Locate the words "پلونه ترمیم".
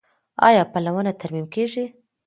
0.71-1.45